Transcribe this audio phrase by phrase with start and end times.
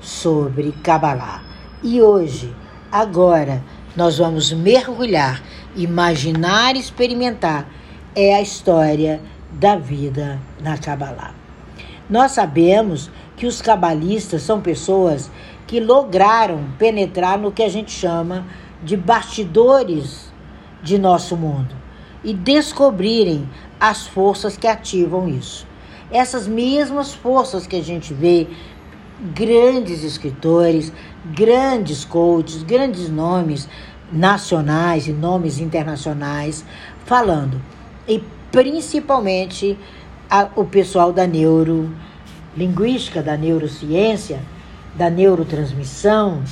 [0.00, 1.42] sobre Kabbalah.
[1.82, 2.54] E hoje,
[2.90, 3.62] agora,
[3.96, 5.42] nós vamos mergulhar,
[5.76, 7.68] imaginar experimentar
[8.14, 9.20] é a história
[9.52, 11.34] da vida na Kabbalah.
[12.08, 15.30] Nós sabemos que os cabalistas são pessoas
[15.66, 18.46] que lograram penetrar no que a gente chama
[18.82, 20.32] de bastidores
[20.82, 21.74] de nosso mundo
[22.24, 25.66] e descobrirem as forças que ativam isso.
[26.10, 28.48] Essas mesmas forças que a gente vê
[29.20, 30.92] grandes escritores,
[31.24, 33.68] grandes coaches, grandes nomes
[34.12, 36.64] nacionais e nomes internacionais
[37.04, 37.60] falando.
[38.06, 39.78] E principalmente
[40.30, 44.40] a, o pessoal da neurolinguística, da neurociência,
[44.94, 46.42] da neurotransmissão,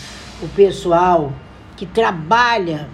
[0.43, 1.33] o pessoal
[1.77, 2.88] que trabalha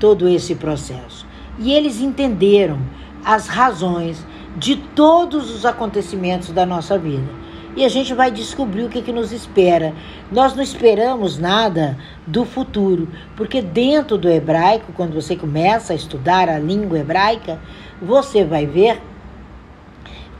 [0.00, 1.26] todo esse processo.
[1.58, 2.78] E eles entenderam
[3.24, 7.41] as razões de todos os acontecimentos da nossa vida
[7.76, 9.94] e a gente vai descobrir o que, que nos espera.
[10.30, 16.48] Nós não esperamos nada do futuro, porque dentro do hebraico, quando você começa a estudar
[16.48, 17.58] a língua hebraica,
[18.00, 19.00] você vai ver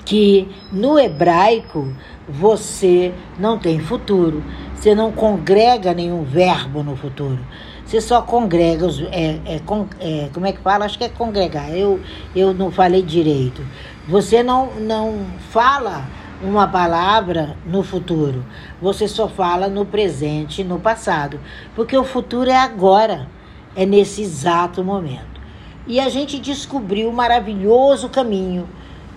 [0.05, 1.93] que no hebraico
[2.29, 4.43] você não tem futuro,
[4.75, 7.39] você não congrega nenhum verbo no futuro.
[7.85, 9.01] Você só congrega os.
[9.03, 9.61] É, é,
[10.01, 10.87] é, como é que fala?
[10.87, 11.71] Acho que é congregar.
[11.77, 12.01] Eu,
[12.35, 13.63] eu não falei direito.
[14.09, 16.07] Você não, não fala
[16.43, 18.45] uma palavra no futuro.
[18.81, 21.39] Você só fala no presente e no passado.
[21.75, 23.29] Porque o futuro é agora,
[23.77, 25.41] é nesse exato momento.
[25.87, 28.69] E a gente descobriu o maravilhoso caminho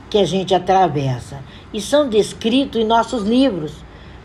[0.09, 1.39] que a gente atravessa.
[1.73, 3.73] E são descritos em nossos livros,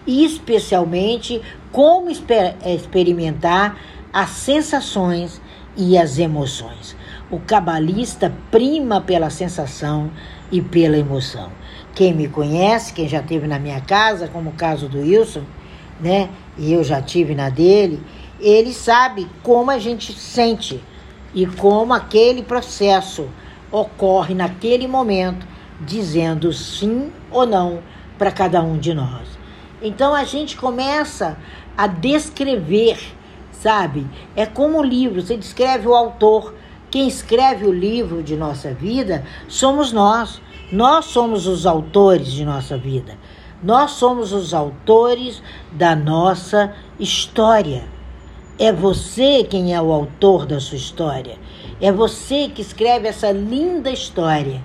[0.06, 1.40] e especialmente
[1.72, 3.76] como exper experimentar
[4.12, 5.40] as sensações
[5.76, 6.96] e as emoções.
[7.30, 10.10] O cabalista prima pela sensação
[10.50, 11.50] e pela emoção.
[11.94, 15.42] Quem me conhece, quem já teve na minha casa, como o caso do Wilson,
[16.00, 16.28] né?
[16.56, 18.02] E eu já tive na dele,
[18.40, 20.82] ele sabe como a gente sente
[21.34, 23.28] e como aquele processo
[23.70, 25.46] ocorre naquele momento,
[25.80, 27.80] dizendo sim ou não
[28.18, 29.28] para cada um de nós.
[29.82, 31.38] Então a gente começa
[31.76, 32.98] a descrever,
[33.50, 34.06] sabe?
[34.36, 36.54] É como o livro, você descreve o autor.
[36.90, 40.42] Quem escreve o livro de nossa vida somos nós.
[40.72, 43.18] Nós somos os autores de nossa vida.
[43.60, 45.42] Nós somos os autores
[45.72, 47.82] da nossa história.
[48.56, 51.36] É você quem é o autor da sua história.
[51.80, 54.62] É você que escreve essa linda história.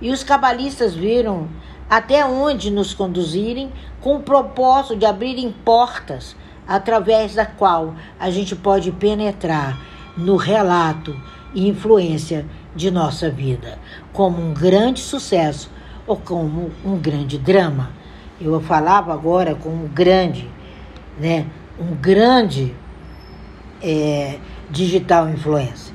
[0.00, 1.46] E os cabalistas viram
[1.90, 6.34] até onde nos conduzirem com o propósito de abrirem portas
[6.66, 9.78] através da qual a gente pode penetrar
[10.16, 11.14] no relato
[11.54, 13.78] e influência de nossa vida,
[14.12, 15.70] como um grande sucesso
[16.06, 17.90] ou como um grande drama.
[18.40, 20.48] Eu falava agora com um grande,
[21.18, 21.46] né,
[21.78, 22.74] um grande
[23.82, 24.38] é,
[24.70, 25.94] digital influencer,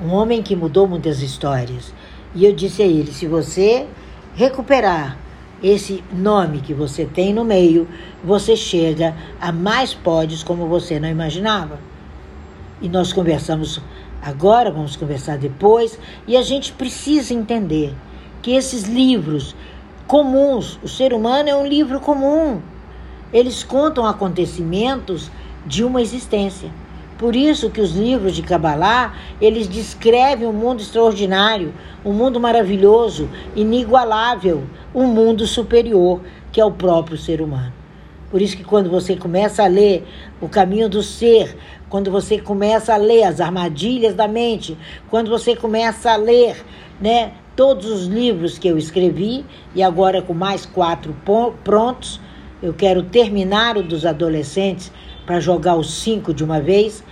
[0.00, 1.92] um homem que mudou muitas histórias.
[2.34, 3.86] E eu disse a ele: se você
[4.34, 5.18] recuperar
[5.62, 7.86] esse nome que você tem no meio,
[8.24, 11.78] você chega a mais pódios como você não imaginava.
[12.80, 13.80] E nós conversamos
[14.22, 17.94] agora, vamos conversar depois, e a gente precisa entender
[18.40, 19.54] que esses livros
[20.06, 22.60] comuns, o ser humano é um livro comum.
[23.32, 25.30] Eles contam acontecimentos
[25.66, 26.70] de uma existência.
[27.18, 31.72] Por isso que os livros de Kabbalah, eles descrevem um mundo extraordinário,
[32.04, 37.72] um mundo maravilhoso, inigualável, um mundo superior, que é o próprio ser humano.
[38.30, 40.06] Por isso que quando você começa a ler
[40.40, 41.56] O Caminho do Ser,
[41.92, 44.78] quando você começa a ler As Armadilhas da Mente,
[45.10, 46.56] quando você começa a ler,
[46.98, 49.44] né, todos os livros que eu escrevi
[49.74, 51.14] e agora com mais quatro
[51.62, 52.18] prontos,
[52.62, 54.90] eu quero terminar o dos adolescentes
[55.26, 57.04] para jogar os cinco de uma vez.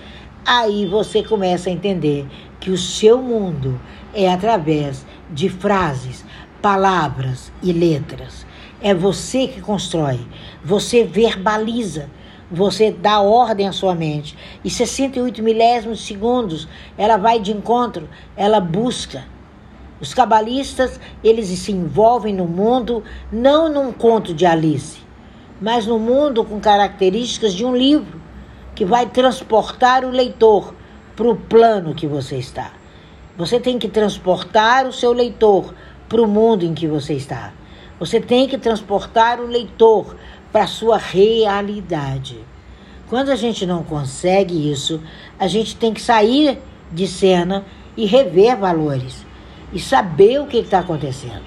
[0.47, 2.27] Aí você começa a entender
[2.59, 3.79] que o seu mundo
[4.15, 6.25] é através de frases,
[6.63, 8.47] palavras e letras.
[8.81, 10.21] É você que constrói,
[10.65, 12.09] você verbaliza,
[12.51, 14.37] você dá ordem à sua mente.
[14.65, 16.67] E 68 milésimos segundos,
[16.99, 19.25] ela vai de encontro, ela busca.
[20.01, 24.99] Os cabalistas, eles se envolvem no mundo não num conto de Alice,
[25.61, 28.21] mas no mundo com características de um livro
[28.75, 30.75] que vai transportar o leitor
[31.15, 32.73] para o plano que você está.
[33.37, 35.75] Você tem que transportar o seu leitor
[36.09, 37.53] para o mundo em que você está.
[37.99, 40.17] Você tem que transportar o leitor
[40.51, 42.39] para a sua realidade.
[43.11, 45.01] Quando a gente não consegue isso,
[45.37, 46.61] a gente tem que sair
[46.93, 47.65] de cena
[47.97, 49.27] e rever valores
[49.73, 51.43] e saber o que está acontecendo.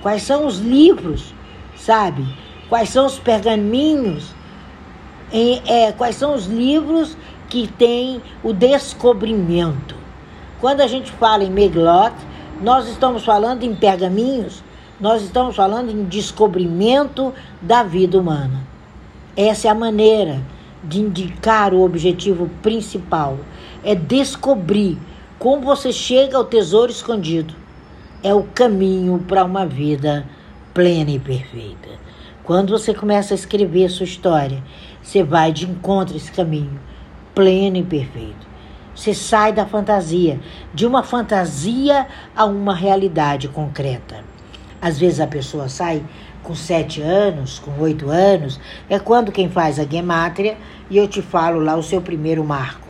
[0.00, 1.34] Quais são os livros,
[1.74, 2.24] sabe?
[2.68, 4.32] Quais são os pergaminhos
[5.32, 7.16] Em, é, quais são os livros
[7.48, 9.96] que têm o descobrimento?
[10.60, 12.14] Quando a gente fala em Meglot,
[12.62, 14.62] nós estamos falando em pergaminhos,
[15.00, 18.60] nós estamos falando em descobrimento da vida humana.
[19.36, 20.40] Essa é a maneira
[20.82, 23.38] de indicar o objetivo principal.
[23.84, 24.98] É descobrir
[25.38, 27.54] como você chega ao tesouro escondido.
[28.22, 30.26] É o caminho para uma vida
[30.74, 31.88] plena e perfeita.
[32.42, 34.62] Quando você começa a escrever a sua história,
[35.02, 36.80] você vai de encontro a esse caminho
[37.34, 38.48] pleno e perfeito.
[38.94, 40.40] Você sai da fantasia,
[40.74, 44.24] de uma fantasia a uma realidade concreta.
[44.82, 46.02] Às vezes a pessoa sai
[46.48, 48.58] com sete anos, com oito anos,
[48.88, 50.56] é quando quem faz a gemátria
[50.88, 52.88] e eu te falo lá o seu primeiro marco.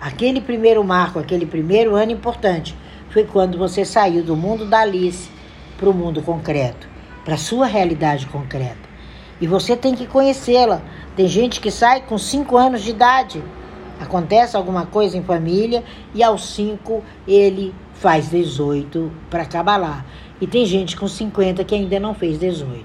[0.00, 2.76] Aquele primeiro marco, aquele primeiro ano importante,
[3.10, 5.28] foi quando você saiu do mundo da Alice
[5.76, 6.86] para o mundo concreto,
[7.24, 8.88] para a sua realidade concreta.
[9.40, 10.80] E você tem que conhecê-la.
[11.16, 13.42] Tem gente que sai com cinco anos de idade.
[13.98, 15.82] Acontece alguma coisa em família
[16.14, 20.04] e aos cinco ele faz 18 para acabar lá.
[20.42, 22.84] E tem gente com 50 que ainda não fez 18.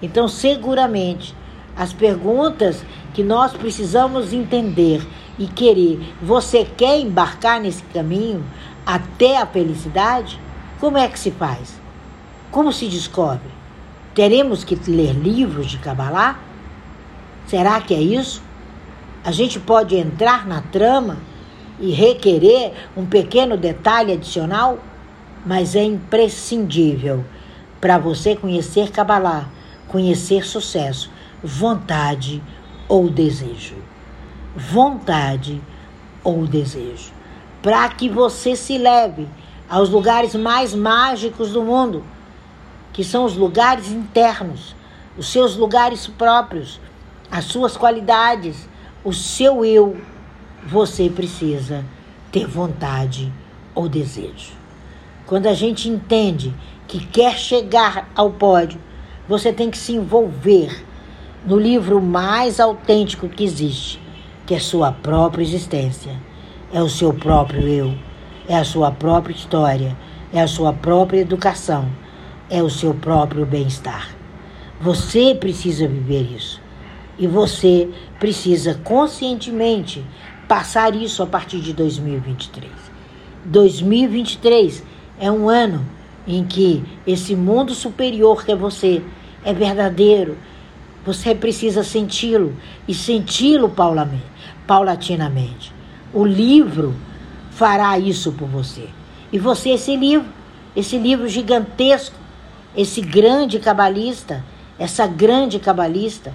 [0.00, 1.34] Então, seguramente,
[1.76, 2.82] as perguntas
[3.12, 5.06] que nós precisamos entender
[5.38, 8.42] e querer, você quer embarcar nesse caminho
[8.86, 10.40] até a felicidade?
[10.80, 11.78] Como é que se faz?
[12.50, 13.50] Como se descobre?
[14.14, 16.40] Teremos que ler livros de Kabbalah?
[17.46, 18.42] Será que é isso?
[19.22, 21.18] A gente pode entrar na trama
[21.78, 24.78] e requerer um pequeno detalhe adicional?
[25.46, 27.24] Mas é imprescindível
[27.80, 29.48] para você conhecer Kabbalah,
[29.86, 31.08] conhecer sucesso,
[31.40, 32.42] vontade
[32.88, 33.76] ou desejo.
[34.56, 35.62] Vontade
[36.24, 37.12] ou desejo.
[37.62, 39.28] Para que você se leve
[39.68, 42.02] aos lugares mais mágicos do mundo,
[42.92, 44.74] que são os lugares internos,
[45.16, 46.80] os seus lugares próprios,
[47.30, 48.68] as suas qualidades,
[49.04, 49.96] o seu eu.
[50.66, 51.84] Você precisa
[52.32, 53.32] ter vontade
[53.74, 54.65] ou desejo.
[55.26, 56.54] Quando a gente entende
[56.86, 58.80] que quer chegar ao pódio,
[59.28, 60.84] você tem que se envolver
[61.44, 64.00] no livro mais autêntico que existe,
[64.46, 66.12] que é sua própria existência,
[66.72, 67.94] é o seu próprio eu,
[68.48, 69.96] é a sua própria história,
[70.32, 71.90] é a sua própria educação,
[72.48, 74.14] é o seu próprio bem-estar.
[74.80, 76.60] Você precisa viver isso.
[77.18, 77.88] E você
[78.20, 80.04] precisa conscientemente
[80.46, 82.70] passar isso a partir de 2023.
[83.46, 85.84] 2023 é um ano
[86.26, 89.02] em que esse mundo superior que é você
[89.44, 90.36] é verdadeiro.
[91.04, 92.54] Você precisa senti-lo
[92.88, 93.72] e senti-lo
[94.66, 95.72] paulatinamente.
[96.12, 96.94] O livro
[97.50, 98.88] fará isso por você.
[99.32, 100.26] E você, esse livro,
[100.74, 102.16] esse livro gigantesco,
[102.76, 104.44] esse grande cabalista,
[104.78, 106.34] essa grande cabalista,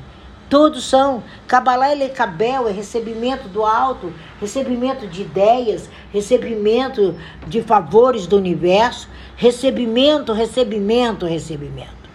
[0.52, 1.24] Todos são.
[1.48, 7.16] Kabbalah e Cabel é recebimento do alto, recebimento de ideias, recebimento
[7.48, 9.08] de favores do universo,
[9.38, 12.10] recebimento, recebimento, recebimento.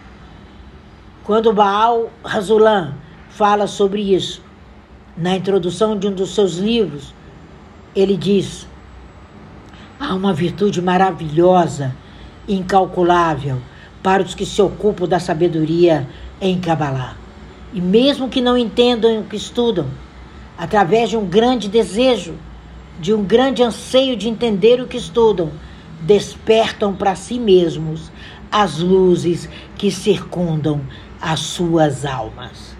[1.23, 2.93] Quando Baal Razulan
[3.27, 4.39] fala sobre isso,
[5.17, 7.15] na introdução de um dos seus livros,
[7.95, 8.67] ele diz:
[9.99, 11.91] há uma virtude maravilhosa,
[12.47, 13.59] incalculável,
[14.03, 16.07] para os que se ocupam da sabedoria
[16.39, 17.25] em Kabbalah
[17.73, 19.87] e mesmo que não entendam o que estudam,
[20.57, 22.35] através de um grande desejo,
[22.99, 25.51] de um grande anseio de entender o que estudam,
[26.01, 28.11] despertam para si mesmos
[28.51, 30.81] as luzes que circundam
[31.21, 32.75] as suas almas.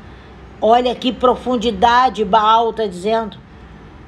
[0.62, 3.38] Olha que profundidade Baal está dizendo.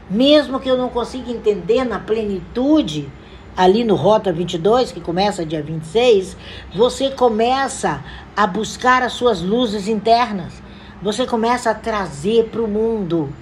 [0.10, 3.08] Mesmo que eu não consiga entender na plenitude,
[3.56, 6.36] ali no Rota 22, que começa dia 26,
[6.74, 8.04] você começa
[8.36, 10.64] a buscar as suas luzes internas
[11.02, 13.34] você começa a trazer para o mundo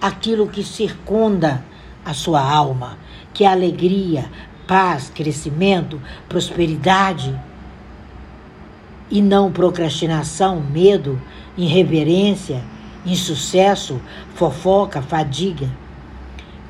[0.00, 1.64] aquilo que circunda
[2.04, 2.98] a sua alma,
[3.34, 4.30] que é alegria,
[4.66, 7.38] paz, crescimento, prosperidade.
[9.10, 11.20] E não procrastinação, medo,
[11.58, 12.62] irreverência,
[13.04, 14.00] insucesso,
[14.36, 15.68] fofoca, fadiga.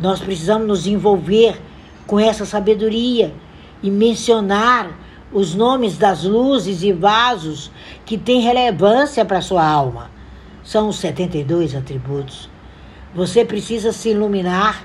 [0.01, 1.61] Nós precisamos nos envolver
[2.07, 3.35] com essa sabedoria
[3.83, 4.91] e mencionar
[5.31, 7.71] os nomes das luzes e vasos
[8.07, 10.11] que têm relevância para sua alma
[10.63, 12.49] são os 72 atributos.
[13.15, 14.85] Você precisa se iluminar,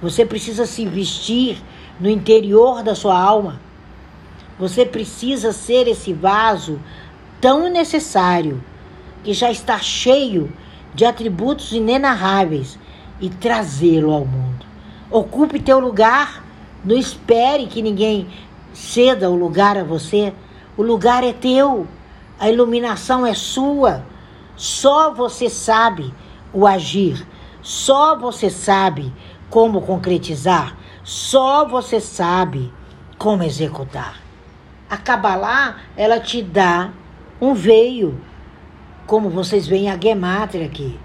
[0.00, 1.62] você precisa se vestir
[1.98, 3.60] no interior da sua alma.
[4.58, 6.80] Você precisa ser esse vaso
[7.40, 8.62] tão necessário
[9.22, 10.52] que já está cheio
[10.94, 12.78] de atributos inenarráveis
[13.20, 14.66] e trazê-lo ao mundo.
[15.10, 16.44] Ocupe teu lugar,
[16.84, 18.26] não espere que ninguém
[18.72, 20.32] ceda o lugar a você.
[20.76, 21.86] O lugar é teu,
[22.38, 24.04] a iluminação é sua.
[24.58, 26.12] Só você sabe
[26.52, 27.24] o agir.
[27.62, 29.14] Só você sabe
[29.48, 30.76] como concretizar.
[31.04, 32.72] Só você sabe
[33.16, 34.20] como executar.
[34.90, 36.90] A Kabbalah, ela te dá
[37.40, 38.20] um veio,
[39.06, 40.98] como vocês veem a Gematria aqui.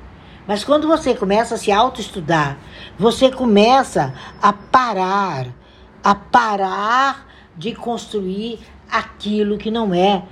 [0.48, 2.58] Mas quando você começa a se autoestudar,
[2.98, 5.48] você começa a parar,
[6.04, 8.60] a parar de construir
[8.92, 10.24] aquilo que não é